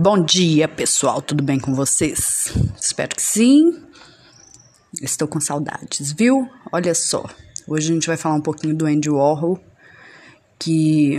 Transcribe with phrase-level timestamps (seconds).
[0.00, 1.20] Bom dia, pessoal.
[1.20, 2.52] Tudo bem com vocês?
[2.80, 3.82] Espero que sim.
[5.02, 6.48] Estou com saudades, viu?
[6.70, 7.28] Olha só.
[7.66, 9.58] Hoje a gente vai falar um pouquinho do Andy Warhol,
[10.56, 11.18] que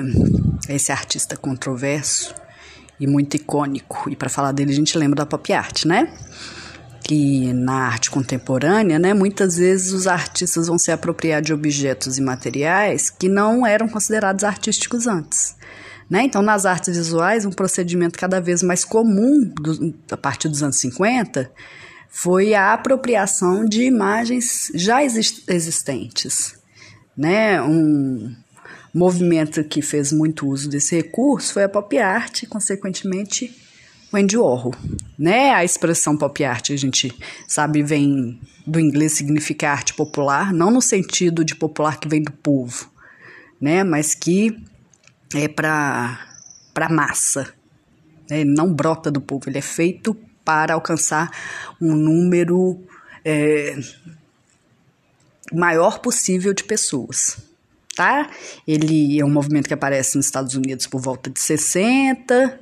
[0.70, 2.34] é esse artista controverso
[2.97, 4.10] e muito icônico.
[4.10, 6.14] E para falar dele, a gente lembra da pop art, né?
[7.04, 12.22] Que na arte contemporânea, né, muitas vezes os artistas vão se apropriar de objetos e
[12.22, 15.58] materiais que não eram considerados artísticos antes.
[16.09, 16.23] Né?
[16.23, 20.77] Então, nas artes visuais, um procedimento cada vez mais comum do, a partir dos anos
[20.77, 21.52] 50
[22.09, 26.55] foi a apropriação de imagens já existentes.
[27.16, 27.62] Né?
[27.62, 28.36] Um
[28.91, 33.55] movimento que fez muito uso desse recurso foi a pop art, consequentemente,
[34.12, 34.73] o Andy Warhol.
[35.17, 35.52] Né?
[35.52, 37.16] A expressão pop art, a gente
[37.48, 42.31] sabe, vem do inglês, significa arte popular, não no sentido de popular que vem do
[42.31, 42.89] povo,
[43.62, 43.84] né?
[43.84, 44.58] mas que
[45.36, 46.28] é para
[46.74, 47.54] para massa.
[48.30, 48.44] Né?
[48.44, 50.16] Não brota do povo, ele é feito
[50.46, 51.30] para alcançar
[51.81, 52.80] um número
[53.26, 53.78] é,
[55.52, 57.38] maior possível de pessoas.
[57.95, 58.30] Tá?
[58.66, 62.59] Ele é um movimento que aparece nos Estados Unidos por volta de 60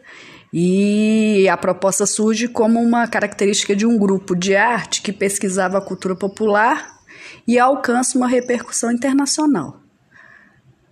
[0.52, 5.81] e a proposta surge como uma característica de um grupo de arte que pesquisava a
[5.81, 6.97] cultura popular
[7.47, 9.80] e alcança uma repercussão internacional.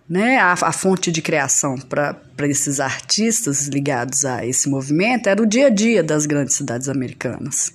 [0.08, 0.38] Né?
[0.38, 5.66] A, a fonte de criação para esses artistas ligados a esse movimento era o dia
[5.66, 7.72] a dia das grandes cidades americanas.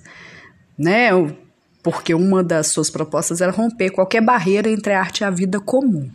[0.78, 1.10] Né?
[1.82, 5.60] Porque uma das suas propostas era romper qualquer barreira entre a arte e a vida
[5.60, 6.08] comum.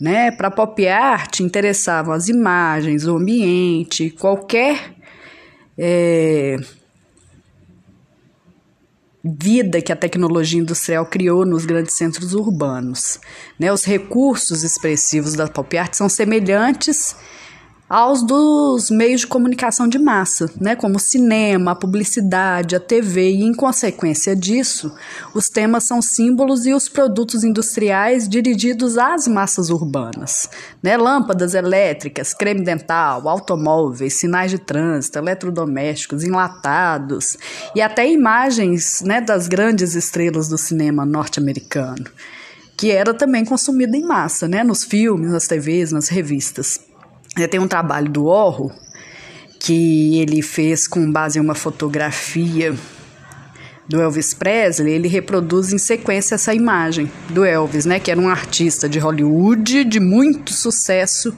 [0.00, 0.30] Né?
[0.30, 4.94] Para pop art interessavam as imagens, o ambiente, qualquer
[5.78, 6.56] é,
[9.38, 13.18] vida que a tecnologia industrial criou nos grandes centros urbanos.
[13.58, 13.72] Né?
[13.72, 17.16] Os recursos expressivos da pop art são semelhantes
[17.88, 23.30] aos dos meios de comunicação de massa, né, como o cinema, a publicidade, a TV,
[23.30, 24.92] e em consequência disso,
[25.32, 30.50] os temas são símbolos e os produtos industriais dirigidos às massas urbanas,
[30.82, 37.38] né, lâmpadas elétricas, creme dental, automóveis, sinais de trânsito, eletrodomésticos, enlatados
[37.74, 42.04] e até imagens, né, das grandes estrelas do cinema norte-americano,
[42.76, 46.87] que era também consumida em massa, né, nos filmes, nas TVs, nas revistas.
[47.46, 48.72] Tem um trabalho do Orro
[49.60, 52.74] que ele fez com base em uma fotografia
[53.88, 58.28] do Elvis Presley, ele reproduz em sequência essa imagem do Elvis, né, que era um
[58.28, 61.34] artista de Hollywood de muito sucesso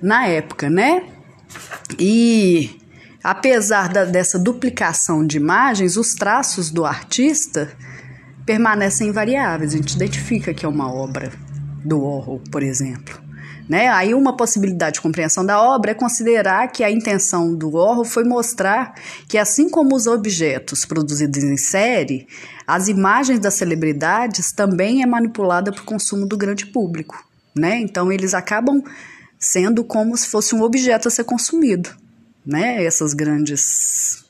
[0.00, 1.02] na época, né?
[1.98, 2.78] E
[3.22, 7.70] apesar da, dessa duplicação de imagens, os traços do artista
[8.46, 9.74] permanecem invariáveis.
[9.74, 11.32] A gente identifica que é uma obra
[11.84, 13.20] do Warhol, por exemplo.
[13.70, 13.86] Né?
[13.86, 18.24] Aí uma possibilidade de compreensão da obra é considerar que a intenção do Warhol foi
[18.24, 18.96] mostrar
[19.28, 22.26] que assim como os objetos produzidos em série,
[22.66, 27.24] as imagens das celebridades também é manipulada para o consumo do grande público,
[27.56, 27.78] né?
[27.78, 28.82] Então eles acabam
[29.38, 31.90] sendo como se fosse um objeto a ser consumido,
[32.44, 32.84] né?
[32.84, 34.24] Essas grandes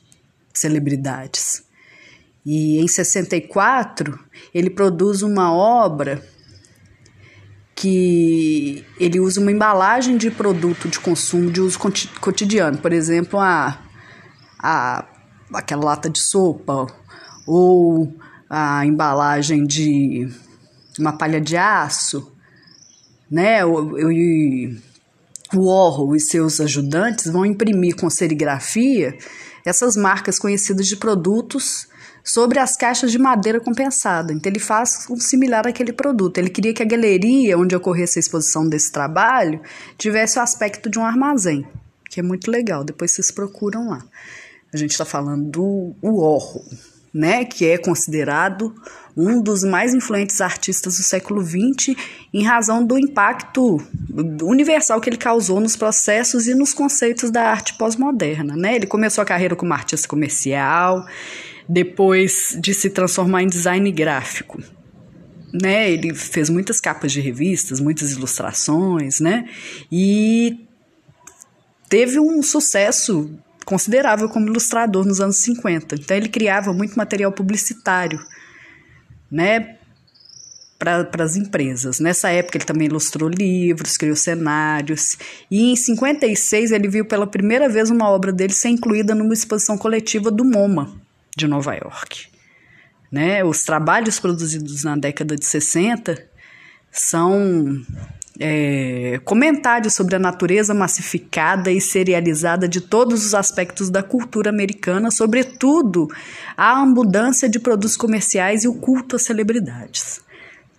[0.53, 1.63] celebridades.
[2.45, 4.19] E em 64
[4.53, 6.23] ele produz uma obra
[7.81, 11.79] que ele usa uma embalagem de produto de consumo de uso
[12.21, 13.75] cotidiano, por exemplo, a,
[14.59, 15.03] a
[15.51, 16.85] aquela lata de sopa
[17.47, 18.15] ou
[18.47, 20.29] a embalagem de
[20.99, 22.31] uma palha de aço,
[23.31, 23.65] né?
[23.65, 23.95] O,
[25.55, 29.17] o Warhol e seus ajudantes vão imprimir com serigrafia
[29.65, 31.87] essas marcas conhecidas de produtos
[32.23, 34.31] sobre as caixas de madeira compensada.
[34.33, 36.37] Então ele faz um similar àquele produto.
[36.37, 39.61] Ele queria que a galeria onde ocorresse a exposição desse trabalho
[39.97, 41.67] tivesse o aspecto de um armazém,
[42.09, 42.83] que é muito legal.
[42.83, 44.03] Depois vocês procuram lá.
[44.73, 46.65] A gente está falando do Warhol,
[47.13, 48.73] né, que é considerado
[49.15, 51.95] um dos mais influentes artistas do século XX
[52.33, 53.77] em razão do impacto
[54.41, 58.55] universal que ele causou nos processos e nos conceitos da arte pós-moderna.
[58.55, 58.75] Né?
[58.75, 61.05] Ele começou a carreira como artista comercial,
[61.67, 64.61] depois de se transformar em design gráfico.
[65.53, 69.49] Né, ele fez muitas capas de revistas, muitas ilustrações, né?
[69.91, 70.65] E
[71.89, 73.29] teve um sucesso
[73.65, 75.95] considerável como ilustrador nos anos 50.
[75.95, 78.19] Então ele criava muito material publicitário,
[79.29, 79.77] né,
[80.77, 81.99] para as empresas.
[81.99, 85.15] Nessa época ele também ilustrou livros, criou cenários,
[85.49, 89.77] e em 56 ele viu pela primeira vez uma obra dele ser incluída numa exposição
[89.77, 90.91] coletiva do MoMA,
[91.37, 92.27] de Nova York.
[93.11, 93.43] Né?
[93.43, 96.17] Os trabalhos produzidos na década de 60
[96.91, 97.79] são
[98.43, 105.11] é, comentários sobre a natureza massificada e serializada de todos os aspectos da cultura americana,
[105.11, 106.07] sobretudo
[106.57, 110.19] a abundância de produtos comerciais e o culto às celebridades.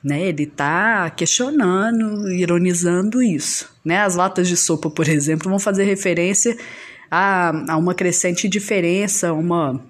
[0.03, 3.73] Né, ele está questionando, ironizando isso.
[3.85, 4.01] Né?
[4.01, 6.57] As latas de sopa, por exemplo, vão fazer referência
[7.09, 9.81] a, a uma crescente diferença, uma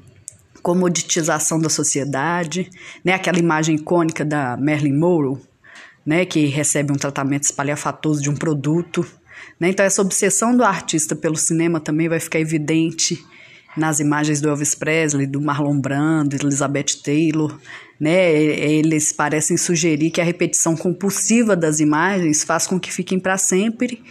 [0.62, 2.70] comoditização da sociedade,
[3.02, 3.14] né?
[3.14, 5.38] aquela imagem icônica da Marilyn Monroe,
[6.04, 9.06] né, que recebe um tratamento espalhafatoso de um produto.
[9.58, 9.70] Né?
[9.70, 13.24] Então, essa obsessão do artista pelo cinema também vai ficar evidente
[13.76, 17.58] nas imagens do Elvis Presley, do Marlon Brando, Elizabeth Taylor.
[17.98, 18.32] Né?
[18.34, 24.02] Eles parecem sugerir que a repetição compulsiva das imagens faz com que fiquem para sempre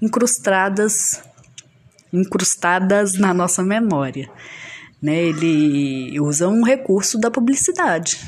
[0.00, 1.20] incrustadas,
[2.12, 4.30] incrustadas na nossa memória.
[5.02, 5.24] Né?
[5.24, 8.18] Ele usa um recurso da publicidade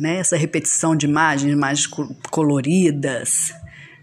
[0.00, 0.16] né?
[0.16, 1.86] Essa repetição de imagens, imagens
[2.30, 3.52] coloridas,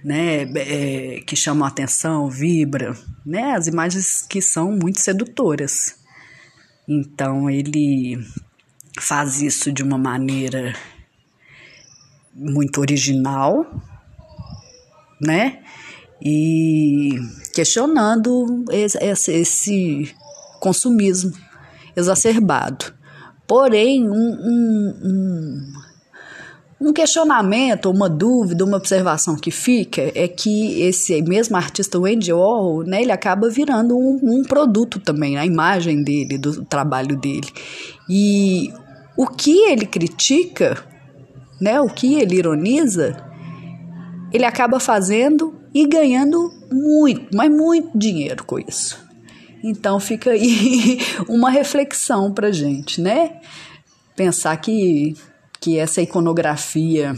[0.03, 0.43] né?
[0.55, 2.95] É, que chamam a atenção, vibra,
[3.25, 3.55] né?
[3.55, 5.95] As imagens que são muito sedutoras.
[6.87, 8.23] Então ele
[8.99, 10.75] faz isso de uma maneira
[12.33, 13.65] muito original,
[15.19, 15.63] né?
[16.21, 17.19] E
[17.55, 20.15] questionando esse, esse
[20.59, 21.33] consumismo
[21.95, 22.97] exacerbado.
[23.47, 25.16] Porém, um, um, um,
[26.79, 32.83] um questionamento, uma dúvida, uma observação que fica é que esse mesmo artista, Andy Warhol,
[32.83, 37.47] né, ele acaba virando um, um produto também, a imagem dele, do trabalho dele.
[38.07, 38.71] E
[39.17, 40.77] o que ele critica,
[41.59, 43.17] né, o que ele ironiza,
[44.31, 49.03] ele acaba fazendo e ganhando muito, mas muito dinheiro com isso.
[49.63, 53.39] Então fica aí uma reflexão para gente, né?
[54.15, 55.15] Pensar que
[55.59, 57.15] que essa iconografia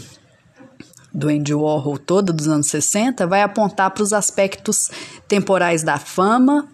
[1.13, 4.89] do Andy Warhol toda dos anos 60 vai apontar para os aspectos
[5.27, 6.67] temporais da fama,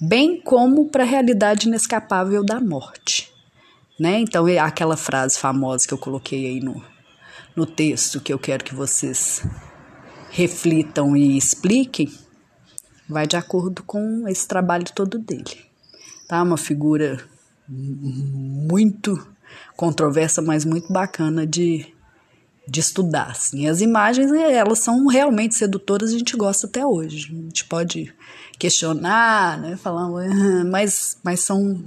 [0.00, 3.32] bem como para a realidade inescapável da morte.
[3.98, 4.20] Né?
[4.20, 6.82] Então, é aquela frase famosa que eu coloquei aí no,
[7.54, 9.44] no texto, que eu quero que vocês
[10.30, 12.12] reflitam e expliquem,
[13.08, 15.66] vai de acordo com esse trabalho todo dele.
[16.26, 16.42] Tá?
[16.42, 17.22] Uma figura
[17.68, 19.31] muito
[19.76, 21.86] controversa, mas muito bacana de,
[22.68, 23.30] de estudar.
[23.30, 23.68] Assim.
[23.68, 27.28] As imagens, elas são realmente sedutoras, a gente gosta até hoje.
[27.30, 28.12] A gente pode
[28.58, 30.08] questionar, né, falar,
[30.64, 31.82] mas, mas são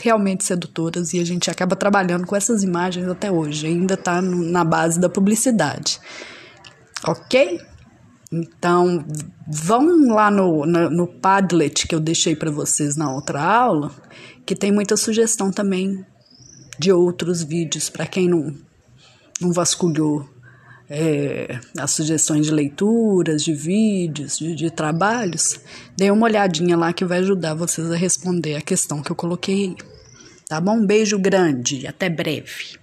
[0.00, 3.66] realmente sedutoras e a gente acaba trabalhando com essas imagens até hoje.
[3.66, 6.00] Ainda está na base da publicidade.
[7.06, 7.60] Ok?
[8.32, 9.04] Então,
[9.48, 13.90] vão lá no, no, no Padlet que eu deixei para vocês na outra aula,
[14.46, 16.04] que tem muita sugestão também
[16.80, 18.54] de outros vídeos, para quem não,
[19.38, 20.26] não vasculhou
[20.88, 25.60] é, as sugestões de leituras, de vídeos, de, de trabalhos,
[25.94, 29.54] dê uma olhadinha lá que vai ajudar vocês a responder a questão que eu coloquei
[29.54, 29.76] aí.
[30.48, 30.78] Tá bom?
[30.78, 32.78] Um beijo grande, até breve.